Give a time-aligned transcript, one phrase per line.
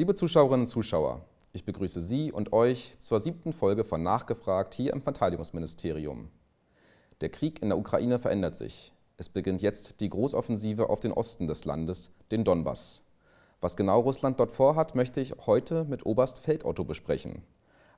[0.00, 1.20] Liebe Zuschauerinnen und Zuschauer,
[1.52, 6.30] ich begrüße Sie und euch zur siebten Folge von Nachgefragt hier im Verteidigungsministerium.
[7.20, 8.94] Der Krieg in der Ukraine verändert sich.
[9.18, 13.02] Es beginnt jetzt die Großoffensive auf den Osten des Landes, den Donbass.
[13.60, 17.42] Was genau Russland dort vorhat, möchte ich heute mit Oberst Feldotto besprechen.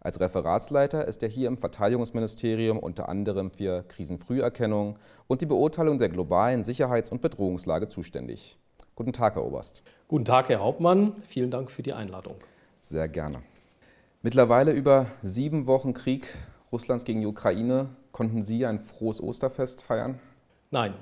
[0.00, 4.98] Als Referatsleiter ist er hier im Verteidigungsministerium unter anderem für Krisenfrüherkennung
[5.28, 8.58] und die Beurteilung der globalen Sicherheits- und Bedrohungslage zuständig.
[8.94, 9.82] Guten Tag, Herr Oberst.
[10.06, 11.14] Guten Tag, Herr Hauptmann.
[11.22, 12.36] Vielen Dank für die Einladung.
[12.82, 13.42] Sehr gerne.
[14.20, 16.28] Mittlerweile über sieben Wochen Krieg
[16.70, 17.88] Russlands gegen die Ukraine.
[18.12, 20.20] Konnten Sie ein frohes Osterfest feiern?
[20.70, 20.92] Nein,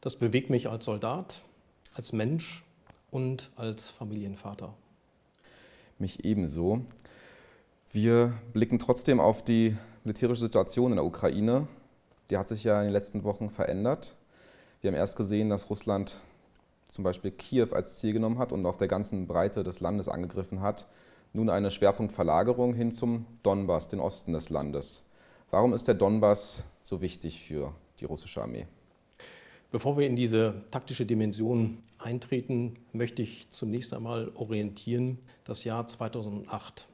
[0.00, 1.42] das bewegt mich als Soldat,
[1.94, 2.64] als Mensch
[3.10, 4.72] und als Familienvater.
[5.98, 6.82] Mich ebenso.
[7.90, 11.66] Wir blicken trotzdem auf die militärische Situation in der Ukraine.
[12.30, 14.16] Die hat sich ja in den letzten Wochen verändert.
[14.80, 16.20] Wir haben erst gesehen, dass Russland
[16.90, 20.60] zum Beispiel Kiew als Ziel genommen hat und auf der ganzen Breite des Landes angegriffen
[20.60, 20.86] hat,
[21.32, 25.04] nun eine Schwerpunktverlagerung hin zum Donbass, den Osten des Landes.
[25.50, 28.66] Warum ist der Donbass so wichtig für die russische Armee?
[29.70, 36.88] Bevor wir in diese taktische Dimension eintreten, möchte ich zunächst einmal orientieren das Jahr 2008.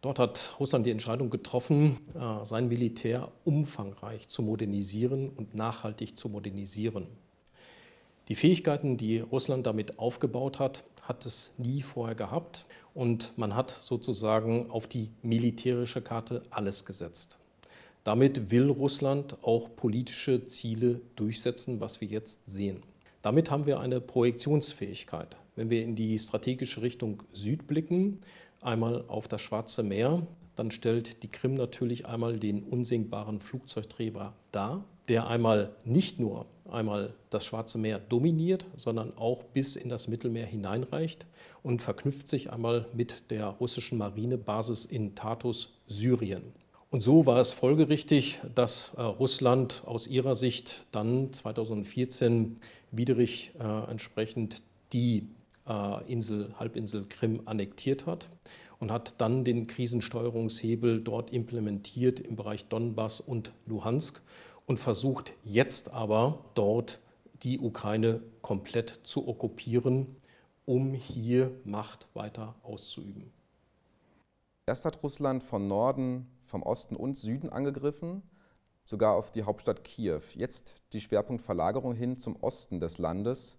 [0.00, 6.30] Dort hat Russland die Entscheidung getroffen, äh, sein Militär umfangreich zu modernisieren und nachhaltig zu
[6.30, 7.06] modernisieren.
[8.30, 12.64] Die Fähigkeiten, die Russland damit aufgebaut hat, hat es nie vorher gehabt
[12.94, 17.40] und man hat sozusagen auf die militärische Karte alles gesetzt.
[18.04, 22.84] Damit will Russland auch politische Ziele durchsetzen, was wir jetzt sehen.
[23.20, 25.36] Damit haben wir eine Projektionsfähigkeit.
[25.56, 28.20] Wenn wir in die strategische Richtung Süd blicken,
[28.60, 34.84] einmal auf das Schwarze Meer, dann stellt die Krim natürlich einmal den unsinkbaren Flugzeugträger dar,
[35.08, 40.46] der einmal nicht nur einmal das Schwarze Meer dominiert, sondern auch bis in das Mittelmeer
[40.46, 41.26] hineinreicht
[41.62, 46.52] und verknüpft sich einmal mit der russischen Marinebasis in Tartus, Syrien.
[46.90, 52.56] Und so war es folgerichtig, dass äh, Russland aus ihrer Sicht dann 2014
[52.90, 55.28] widrig äh, entsprechend die
[55.68, 58.28] äh, Insel, Halbinsel Krim annektiert hat
[58.80, 64.20] und hat dann den Krisensteuerungshebel dort implementiert im Bereich Donbass und Luhansk
[64.70, 67.00] und versucht jetzt aber dort
[67.42, 70.14] die Ukraine komplett zu okkupieren,
[70.64, 73.32] um hier Macht weiter auszuüben.
[74.66, 78.22] Erst hat Russland von Norden, vom Osten und Süden angegriffen,
[78.84, 80.20] sogar auf die Hauptstadt Kiew.
[80.36, 83.58] Jetzt die Schwerpunktverlagerung hin zum Osten des Landes.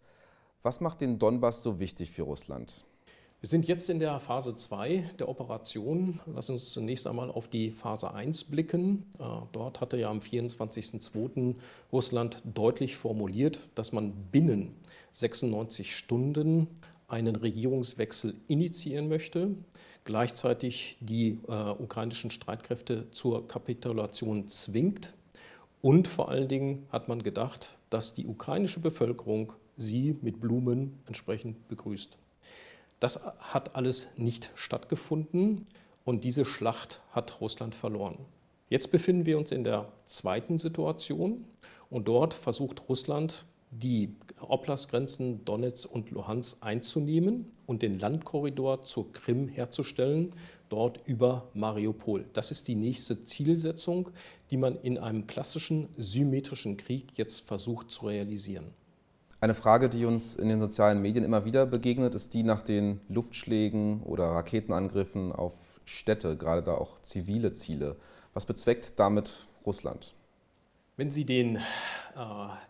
[0.63, 2.85] Was macht den Donbass so wichtig für Russland?
[3.41, 6.19] Wir sind jetzt in der Phase 2 der Operation.
[6.27, 9.11] Lass uns zunächst einmal auf die Phase 1 blicken.
[9.17, 11.55] Äh, dort hatte ja am 24.02.
[11.91, 14.75] Russland deutlich formuliert, dass man binnen
[15.13, 16.67] 96 Stunden
[17.07, 19.55] einen Regierungswechsel initiieren möchte,
[20.03, 25.13] gleichzeitig die äh, ukrainischen Streitkräfte zur Kapitulation zwingt
[25.81, 31.67] und vor allen Dingen hat man gedacht, dass die ukrainische Bevölkerung sie mit Blumen entsprechend
[31.69, 32.19] begrüßt.
[33.01, 35.65] Das hat alles nicht stattgefunden
[36.05, 38.19] und diese Schlacht hat Russland verloren.
[38.69, 41.43] Jetzt befinden wir uns in der zweiten Situation
[41.89, 49.47] und dort versucht Russland, die Oblastgrenzen Donetsk und Luhansk einzunehmen und den Landkorridor zur Krim
[49.47, 50.35] herzustellen,
[50.69, 52.25] dort über Mariupol.
[52.33, 54.11] Das ist die nächste Zielsetzung,
[54.51, 58.75] die man in einem klassischen symmetrischen Krieg jetzt versucht zu realisieren.
[59.41, 63.01] Eine Frage, die uns in den sozialen Medien immer wieder begegnet, ist die nach den
[63.09, 65.53] Luftschlägen oder Raketenangriffen auf
[65.83, 67.95] Städte, gerade da auch zivile Ziele.
[68.35, 70.13] Was bezweckt damit Russland?
[70.95, 71.59] Wenn Sie den äh,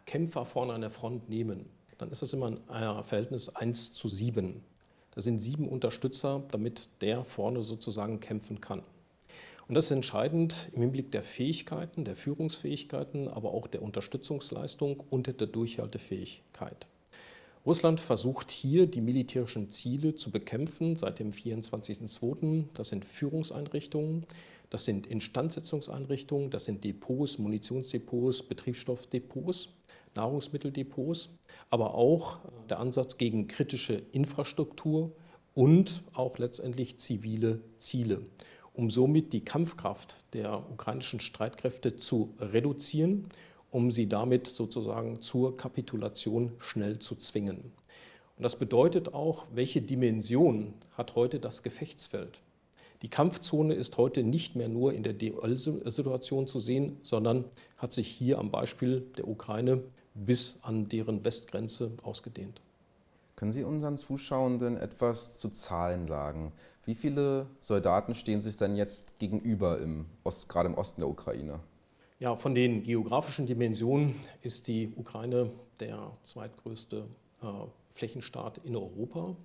[0.06, 1.66] Kämpfer vorne an der Front nehmen,
[1.98, 4.64] dann ist das immer ein äh, Verhältnis 1 zu 7.
[5.14, 8.82] Da sind sieben Unterstützer, damit der vorne sozusagen kämpfen kann.
[9.72, 15.28] Und das ist entscheidend im Hinblick der Fähigkeiten, der Führungsfähigkeiten, aber auch der Unterstützungsleistung und
[15.28, 16.88] der Durchhaltefähigkeit.
[17.66, 22.66] Russland versucht hier die militärischen Ziele zu bekämpfen seit dem 24.02.
[22.74, 24.26] Das sind Führungseinrichtungen,
[24.70, 29.70] das sind Instandsetzungseinrichtungen, das sind Depots, Munitionsdepots, Betriebsstoffdepots,
[30.16, 31.30] Nahrungsmitteldepots,
[31.70, 32.40] aber auch
[32.70, 35.14] der Ansatz gegen kritische Infrastruktur
[35.54, 38.24] und auch letztendlich zivile Ziele
[38.74, 43.28] um somit die Kampfkraft der ukrainischen Streitkräfte zu reduzieren,
[43.72, 47.72] um sie damit sozusagen zur Kapitulation schnell zu zwingen.
[48.38, 52.42] Und das bedeutet auch, welche Dimension hat heute das Gefechtsfeld?
[53.02, 57.46] Die Kampfzone ist heute nicht mehr nur in der DL-Situation zu sehen, sondern
[57.78, 59.82] hat sich hier am Beispiel der Ukraine
[60.14, 62.62] bis an deren Westgrenze ausgedehnt.
[63.36, 66.52] Können Sie unseren Zuschauenden etwas zu Zahlen sagen?
[66.86, 71.60] Wie viele Soldaten stehen sich denn jetzt gegenüber, im Ost, gerade im Osten der Ukraine?
[72.20, 77.06] Ja, von den geografischen Dimensionen ist die Ukraine der zweitgrößte
[77.42, 77.46] äh,
[77.92, 79.36] Flächenstaat in Europa.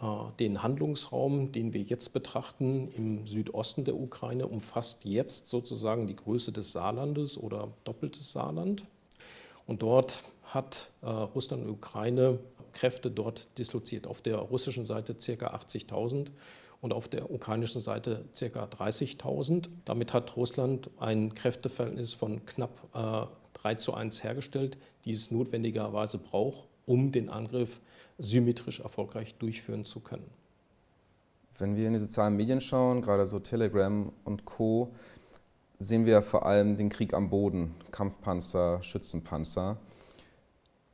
[0.00, 0.06] Äh,
[0.38, 6.52] den Handlungsraum, den wir jetzt betrachten im Südosten der Ukraine, umfasst jetzt sozusagen die Größe
[6.52, 8.86] des Saarlandes oder doppeltes Saarland.
[9.66, 12.38] Und dort hat äh, Russland und Ukraine
[12.72, 14.06] Kräfte dort disloziert.
[14.06, 15.54] Auf der russischen Seite ca.
[15.54, 16.28] 80.000
[16.80, 18.64] und auf der ukrainischen Seite ca.
[18.64, 19.68] 30.000.
[19.84, 26.18] Damit hat Russland ein Kräfteverhältnis von knapp äh, 3 zu 1 hergestellt, die es notwendigerweise
[26.18, 27.80] braucht, um den Angriff
[28.18, 30.28] symmetrisch erfolgreich durchführen zu können.
[31.58, 34.92] Wenn wir in die sozialen Medien schauen, gerade so Telegram und Co.,
[35.78, 39.78] sehen wir vor allem den Krieg am Boden, Kampfpanzer, Schützenpanzer.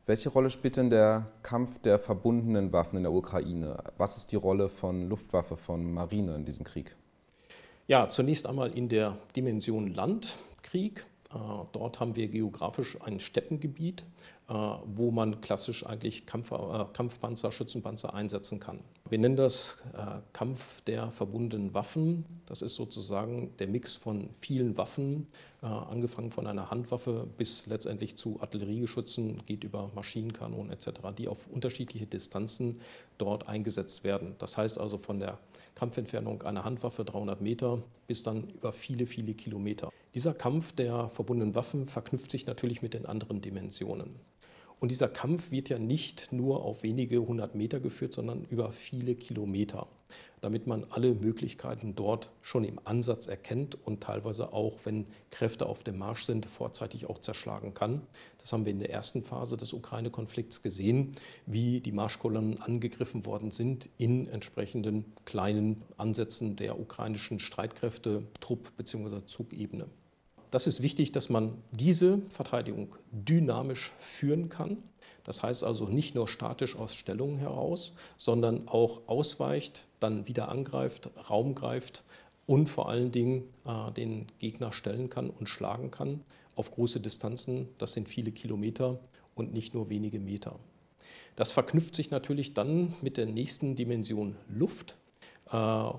[0.08, 3.76] Welche Rolle spielt denn der Kampf der verbundenen Waffen in der Ukraine?
[3.98, 6.96] Was ist die Rolle von Luftwaffe, von Marine in diesem Krieg?
[7.88, 11.04] Ja, zunächst einmal in der Dimension Landkrieg.
[11.30, 11.36] Äh,
[11.72, 14.04] dort haben wir geografisch ein Steppengebiet,
[14.48, 18.80] äh, wo man klassisch eigentlich Kampf, äh, Kampfpanzer, Schützenpanzer einsetzen kann.
[19.10, 19.78] Wir nennen das
[20.34, 22.26] Kampf der verbundenen Waffen.
[22.44, 25.28] Das ist sozusagen der Mix von vielen Waffen,
[25.62, 32.04] angefangen von einer Handwaffe bis letztendlich zu Artilleriegeschützen, geht über Maschinenkanonen etc., die auf unterschiedliche
[32.04, 32.82] Distanzen
[33.16, 34.34] dort eingesetzt werden.
[34.40, 35.38] Das heißt also von der
[35.78, 39.90] Kampfentfernung einer Handwaffe 300 Meter bis dann über viele, viele Kilometer.
[40.14, 44.16] Dieser Kampf der verbundenen Waffen verknüpft sich natürlich mit den anderen Dimensionen.
[44.80, 49.16] Und dieser Kampf wird ja nicht nur auf wenige hundert Meter geführt, sondern über viele
[49.16, 49.88] Kilometer,
[50.40, 55.82] damit man alle Möglichkeiten dort schon im Ansatz erkennt und teilweise auch, wenn Kräfte auf
[55.82, 58.02] dem Marsch sind, vorzeitig auch zerschlagen kann.
[58.38, 61.10] Das haben wir in der ersten Phase des Ukraine-Konflikts gesehen,
[61.46, 69.24] wie die Marschkolonnen angegriffen worden sind in entsprechenden kleinen Ansätzen der ukrainischen Streitkräfte, Trupp- bzw.
[69.26, 69.86] Zugebene
[70.50, 74.78] das ist wichtig, dass man diese Verteidigung dynamisch führen kann.
[75.24, 81.10] Das heißt also nicht nur statisch aus Stellungen heraus, sondern auch ausweicht, dann wieder angreift,
[81.28, 82.02] Raum greift
[82.46, 86.22] und vor allen Dingen äh, den Gegner stellen kann und schlagen kann
[86.56, 87.68] auf große Distanzen.
[87.78, 88.98] Das sind viele Kilometer
[89.34, 90.58] und nicht nur wenige Meter.
[91.36, 94.96] Das verknüpft sich natürlich dann mit der nächsten Dimension Luft.
[95.50, 95.54] Äh,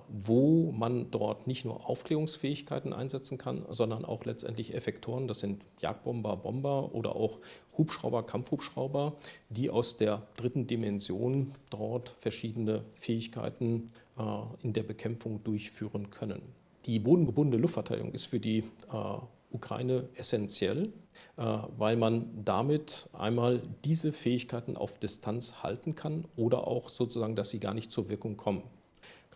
[0.10, 6.38] wo man dort nicht nur Aufklärungsfähigkeiten einsetzen kann, sondern auch letztendlich Effektoren, das sind Jagdbomber,
[6.38, 7.40] Bomber oder auch
[7.76, 9.16] Hubschrauber, Kampfhubschrauber,
[9.50, 14.24] die aus der dritten Dimension dort verschiedene Fähigkeiten äh,
[14.62, 16.44] in der Bekämpfung durchführen können.
[16.86, 18.60] Die bodengebundene Luftverteidigung ist für die
[18.92, 19.18] äh,
[19.52, 20.94] Ukraine essentiell,
[21.36, 27.60] weil man damit einmal diese Fähigkeiten auf Distanz halten kann oder auch sozusagen, dass sie
[27.60, 28.62] gar nicht zur Wirkung kommen.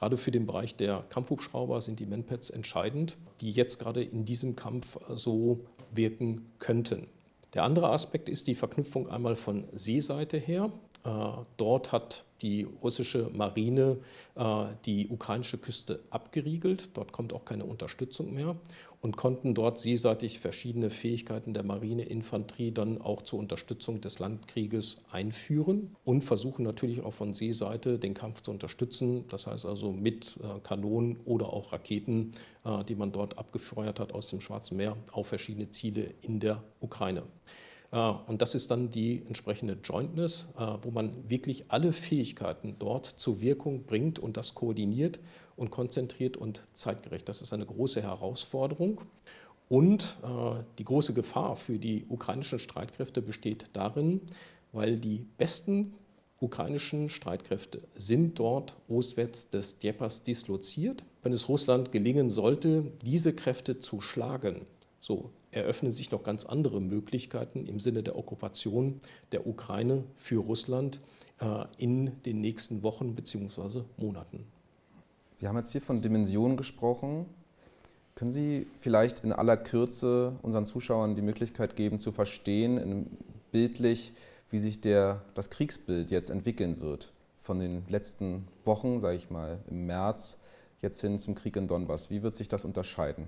[0.04, 4.58] Gerade für den Bereich der Kampfhubschrauber sind die Manpads entscheidend, die jetzt gerade in diesem
[4.58, 5.62] Kampf äh, so
[5.94, 7.08] wirken könnten.
[7.54, 10.74] Der andere Aspekt ist die Verknüpfung einmal von Seeseite her.
[11.06, 11.10] Äh,
[11.58, 13.98] dort hat die russische Marine
[14.36, 16.96] äh, die ukrainische Küste abgeriegelt.
[16.96, 18.56] Dort kommt auch keine Unterstützung mehr
[19.02, 25.94] und konnten dort seeseitig verschiedene Fähigkeiten der Marineinfanterie dann auch zur Unterstützung des Landkrieges einführen
[26.06, 29.26] und versuchen natürlich auch von Seeseite den Kampf zu unterstützen.
[29.28, 32.32] Das heißt also mit äh, Kanonen oder auch Raketen,
[32.88, 37.24] die man dort abgefeuert hat aus dem Schwarzen Meer auf verschiedene Ziele in der Ukraine.
[37.94, 43.06] Äh, und das ist dann die entsprechende Jointness, äh, wo man wirklich alle Fähigkeiten dort
[43.06, 45.20] zur Wirkung bringt und das koordiniert
[45.56, 47.30] und konzentriert und zeitgerecht.
[47.30, 49.02] Das ist eine große Herausforderung.
[49.70, 54.22] Und äh, die große Gefahr für die ukrainischen Streitkräfte besteht darin,
[54.72, 55.94] weil die besten
[56.42, 61.04] ukrainischen Streitkräfte sind dort ostwärts des Dneprs disloziert.
[61.22, 64.66] Wenn es Russland gelingen sollte, diese Kräfte zu schlagen,
[65.00, 71.00] so eröffnen sich noch ganz andere Möglichkeiten im Sinne der Okkupation der Ukraine für Russland
[71.40, 73.82] äh, in den nächsten Wochen bzw.
[73.98, 74.46] Monaten.
[75.40, 77.26] Wir haben jetzt viel von Dimensionen gesprochen.
[78.16, 83.08] Können Sie vielleicht in aller Kürze unseren Zuschauern die Möglichkeit geben, zu verstehen,
[83.52, 84.14] bildlich,
[84.52, 87.12] wie sich der, das Kriegsbild jetzt entwickeln wird?
[87.42, 90.40] Von den letzten Wochen, sage ich mal, im März,
[90.82, 92.10] jetzt hin zum Krieg in Donbass.
[92.10, 93.28] Wie wird sich das unterscheiden?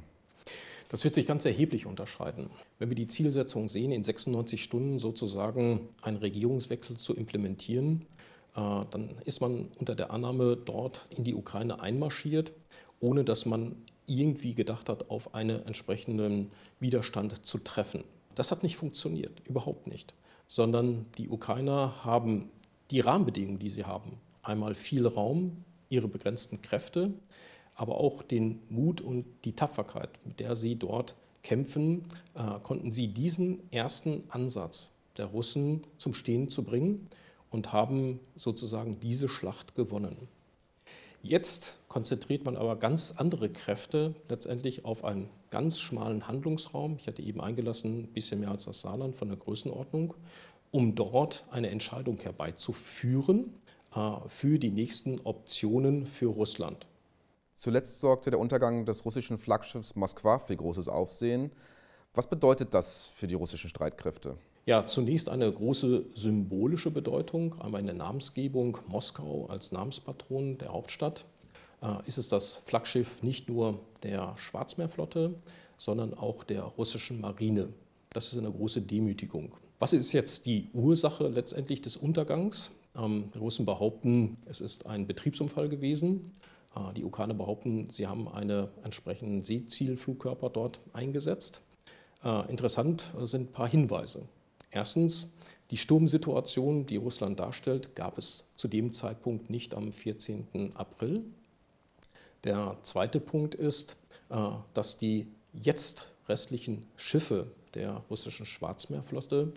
[0.89, 2.49] Das wird sich ganz erheblich unterscheiden.
[2.79, 8.05] Wenn wir die Zielsetzung sehen, in 96 Stunden sozusagen einen Regierungswechsel zu implementieren,
[8.55, 12.53] äh, dann ist man unter der Annahme dort in die Ukraine einmarschiert,
[12.99, 13.75] ohne dass man
[14.07, 18.03] irgendwie gedacht hat, auf einen entsprechenden Widerstand zu treffen.
[18.35, 20.13] Das hat nicht funktioniert, überhaupt nicht,
[20.47, 22.49] sondern die Ukrainer haben
[22.91, 27.13] die Rahmenbedingungen, die sie haben, einmal viel Raum, ihre begrenzten Kräfte,
[27.75, 32.03] aber auch den Mut und die Tapferkeit, mit der sie dort kämpfen,
[32.33, 37.07] äh, konnten sie diesen ersten Ansatz der Russen zum Stehen zu bringen
[37.51, 40.27] und haben sozusagen diese Schlacht gewonnen.
[41.21, 46.97] Jetzt konzentriert man aber ganz andere Kräfte letztendlich auf einen ganz schmalen Handlungsraum.
[46.99, 50.13] Ich hatte eben eingelassen, ein bisschen mehr als das Saarland von der Größenordnung,
[50.71, 53.53] um dort eine Entscheidung herbeizuführen
[53.95, 56.85] äh, für die nächsten Optionen für Russland.
[57.55, 61.51] Zuletzt sorgte der Untergang des russischen Flaggschiffs Moskwa für großes Aufsehen.
[62.13, 64.37] Was bedeutet das für die russischen Streitkräfte?
[64.65, 71.25] Ja, zunächst eine große symbolische Bedeutung, einmal in der Namensgebung Moskau als Namenspatron der Hauptstadt.
[71.81, 75.35] Äh, ist es das Flaggschiff nicht nur der Schwarzmeerflotte,
[75.77, 77.69] sondern auch der russischen Marine.
[78.09, 79.53] Das ist eine große Demütigung.
[79.77, 82.71] Was ist jetzt die Ursache letztendlich des Untergangs?
[82.97, 86.31] Ähm, die Russen behaupten, es ist ein Betriebsunfall gewesen.
[86.75, 91.61] Äh, die Ukrainer behaupten, sie haben einen entsprechenden Seezielflugkörper dort eingesetzt.
[92.23, 94.23] Äh, interessant sind ein paar Hinweise.
[94.71, 95.31] Erstens,
[95.71, 100.71] die Sturmsituation, die Russland darstellt, gab es zu dem Zeitpunkt nicht am 14.
[100.75, 101.23] April.
[102.43, 103.97] Der zweite Punkt ist,
[104.29, 109.53] äh, dass die jetzt restlichen Schiffe der russischen Schwarzmeerflotte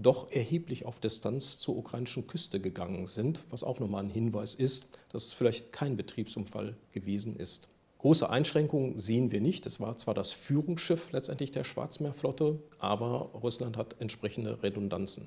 [0.00, 4.86] doch erheblich auf Distanz zur ukrainischen Küste gegangen sind, was auch nochmal ein Hinweis ist,
[5.10, 7.68] dass es vielleicht kein Betriebsunfall gewesen ist.
[7.98, 9.66] Große Einschränkungen sehen wir nicht.
[9.66, 15.26] Es war zwar das Führungsschiff letztendlich der Schwarzmeerflotte, aber Russland hat entsprechende Redundanzen.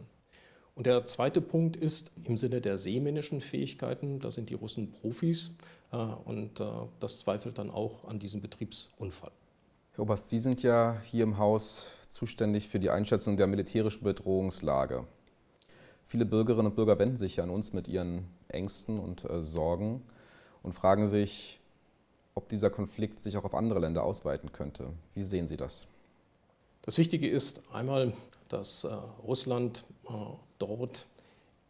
[0.73, 5.51] Und der zweite Punkt ist im Sinne der seemännischen Fähigkeiten, da sind die Russen Profis
[5.91, 6.65] äh, und äh,
[7.01, 9.31] das zweifelt dann auch an diesem Betriebsunfall.
[9.95, 15.05] Herr Oberst, Sie sind ja hier im Haus zuständig für die Einschätzung der militärischen Bedrohungslage.
[16.07, 20.01] Viele Bürgerinnen und Bürger wenden sich an uns mit ihren Ängsten und äh, Sorgen
[20.63, 21.59] und fragen sich,
[22.35, 24.93] ob dieser Konflikt sich auch auf andere Länder ausweiten könnte.
[25.13, 25.87] Wie sehen Sie das?
[26.83, 28.13] Das Wichtige ist einmal,
[28.47, 28.93] dass äh,
[29.23, 30.13] Russland äh,
[30.57, 31.05] dort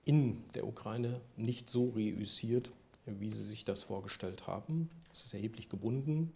[0.06, 2.70] in der Ukraine nicht so reüssiert,
[3.08, 4.92] wie sie sich das vorgestellt haben.
[5.12, 6.34] Es ist erheblich gebunden,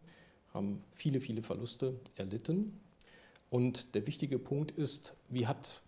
[0.55, 2.79] haben viele, viele Verluste erlitten.
[3.49, 5.81] Und der wichtige Punkt ist, wie hat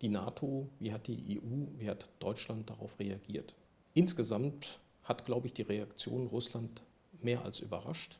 [0.00, 3.54] die NATO, wie hat die EU, wie hat Deutschland darauf reagiert?
[3.92, 6.82] Insgesamt hat, glaube ich, die Reaktion Russland
[7.22, 8.18] mehr als überrascht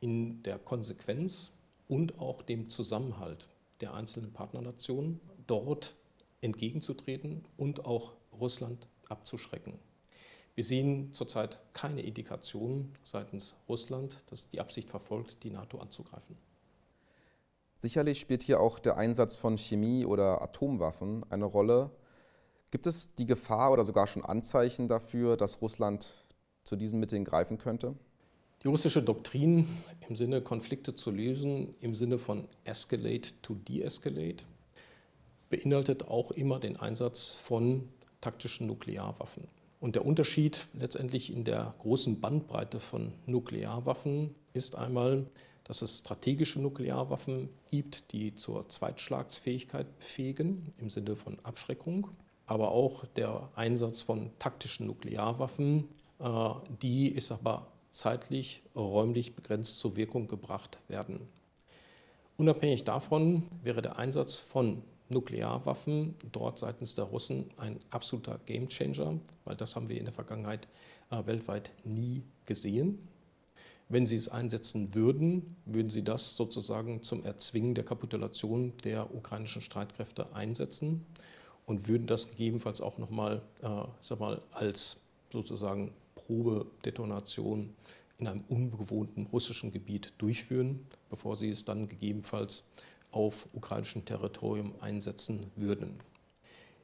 [0.00, 1.52] in der Konsequenz
[1.88, 3.48] und auch dem Zusammenhalt
[3.80, 5.94] der einzelnen Partnernationen, dort
[6.40, 9.74] entgegenzutreten und auch Russland abzuschrecken.
[10.54, 16.36] Wir sehen zurzeit keine Indikationen seitens Russland, dass die Absicht verfolgt, die NATO anzugreifen.
[17.78, 21.90] Sicherlich spielt hier auch der Einsatz von Chemie- oder Atomwaffen eine Rolle.
[22.70, 26.24] Gibt es die Gefahr oder sogar schon Anzeichen dafür, dass Russland
[26.64, 27.96] zu diesen Mitteln greifen könnte?
[28.62, 29.66] Die russische Doktrin
[30.08, 34.44] im Sinne, Konflikte zu lösen, im Sinne von escalate to de-escalate,
[35.50, 37.88] beinhaltet auch immer den Einsatz von
[38.20, 39.48] taktischen Nuklearwaffen.
[39.82, 45.26] Und der Unterschied letztendlich in der großen Bandbreite von Nuklearwaffen ist einmal,
[45.64, 52.06] dass es strategische Nuklearwaffen gibt, die zur Zweitschlagsfähigkeit befähigen, im Sinne von Abschreckung,
[52.46, 55.88] aber auch der Einsatz von taktischen Nuklearwaffen,
[56.20, 61.26] äh, die, ist aber zeitlich, räumlich begrenzt zur Wirkung gebracht werden.
[62.36, 69.56] Unabhängig davon wäre der Einsatz von Nuklearwaffen dort seitens der Russen ein absoluter Gamechanger, weil
[69.56, 70.68] das haben wir in der Vergangenheit
[71.10, 73.08] äh, weltweit nie gesehen.
[73.88, 79.60] Wenn sie es einsetzen würden, würden sie das sozusagen zum Erzwingen der Kapitulation der ukrainischen
[79.60, 81.04] Streitkräfte einsetzen
[81.66, 83.68] und würden das gegebenenfalls auch nochmal äh,
[84.52, 84.96] als
[85.30, 87.74] sozusagen Probedetonation
[88.18, 92.64] in einem unbewohnten russischen Gebiet durchführen, bevor sie es dann gegebenenfalls
[93.12, 96.00] auf ukrainischem Territorium einsetzen würden.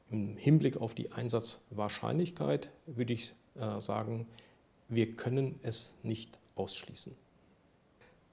[0.09, 4.27] Im Hinblick auf die Einsatzwahrscheinlichkeit würde ich äh, sagen,
[4.87, 7.15] wir können es nicht ausschließen.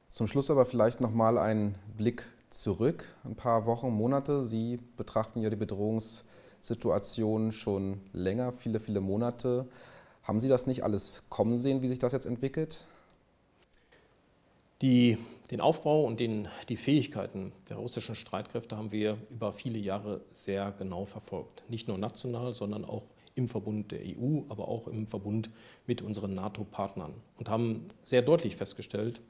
[0.08, 4.42] Zum Schluss aber vielleicht noch mal ein Blick zurück, ein paar Wochen, Monate.
[4.42, 9.66] Sie betrachten ja die Bedrohungssituation schon länger, viele, viele Monate.
[10.22, 12.86] Haben Sie das nicht alles kommen sehen, wie sich das jetzt entwickelt?
[14.82, 15.18] Die,
[15.50, 20.72] den Aufbau und den, die Fähigkeiten der russischen Streitkräfte haben wir über viele Jahre sehr
[20.72, 21.62] genau verfolgt.
[21.68, 25.50] Nicht nur national, sondern auch im Verbund der EU, aber auch im Verbund
[25.86, 29.20] mit unseren NATO-Partnern und haben sehr deutlich festgestellt,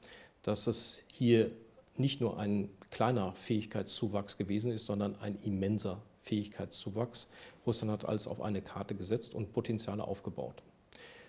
[0.41, 1.51] dass es hier
[1.97, 7.27] nicht nur ein kleiner Fähigkeitszuwachs gewesen ist, sondern ein immenser Fähigkeitszuwachs.
[7.65, 10.63] Russland hat alles auf eine Karte gesetzt und Potenziale aufgebaut.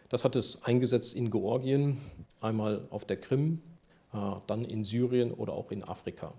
[0.08, 1.98] Das hat es eingesetzt in Georgien,
[2.40, 3.60] einmal auf der Krim,
[4.10, 6.32] dann in Syrien oder auch in Afrika.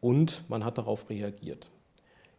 [0.00, 1.70] Und man hat darauf reagiert.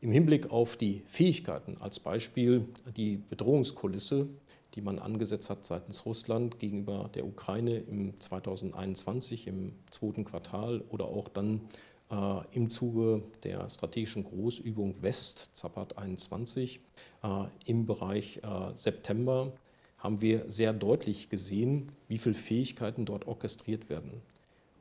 [0.02, 2.66] Im Hinblick auf die Fähigkeiten, als Beispiel
[2.98, 4.28] die Bedrohungskulisse,
[4.74, 11.06] die man angesetzt hat seitens Russland gegenüber der Ukraine im 2021, im zweiten Quartal oder
[11.06, 11.62] auch dann
[12.10, 16.80] äh, im Zuge der strategischen Großübung West, Zapat 21,
[17.24, 19.54] äh, im Bereich äh, September,
[19.98, 24.22] haben wir sehr deutlich gesehen, wie viele Fähigkeiten dort orchestriert werden.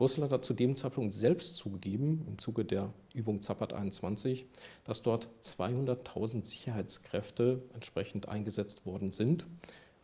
[0.00, 4.47] Russland hat zu dem Zeitpunkt selbst zugegeben, im Zuge der Übung Zapat 21,
[4.85, 9.47] dass dort 200.000 Sicherheitskräfte entsprechend eingesetzt worden sind.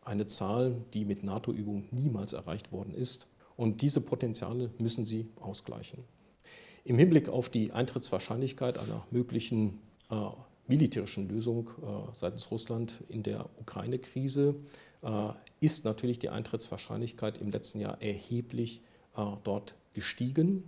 [0.02, 3.26] Eine Zahl, die mit NATO-Übungen niemals erreicht worden ist.
[3.56, 6.04] Und diese Potenziale müssen sie ausgleichen.
[6.84, 10.14] Im Hinblick auf die Eintrittswahrscheinlichkeit einer möglichen äh,
[10.68, 14.56] militärischen Lösung äh, seitens Russland in der Ukraine-Krise
[15.02, 15.28] äh,
[15.60, 18.82] ist natürlich die Eintrittswahrscheinlichkeit im letzten Jahr erheblich
[19.16, 20.62] äh, dort gestiegen.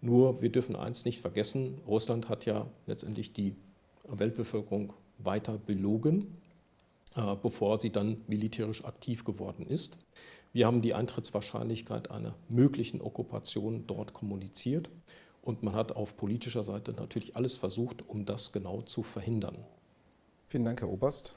[0.00, 3.56] Nur wir dürfen eins nicht vergessen, Russland hat ja letztendlich die
[4.06, 6.36] Weltbevölkerung weiter belogen,
[7.16, 9.96] äh, bevor sie dann militärisch aktiv geworden ist.
[10.52, 14.90] Wir haben die Eintrittswahrscheinlichkeit einer möglichen Okkupation dort kommuniziert
[15.42, 19.56] und man hat auf politischer Seite natürlich alles versucht, um das genau zu verhindern.
[20.48, 21.34] Vielen Dank, Herr Oberst.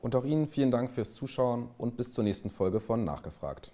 [0.00, 3.72] Und auch Ihnen vielen Dank fürs Zuschauen und bis zur nächsten Folge von Nachgefragt.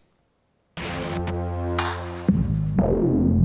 [2.81, 3.38] you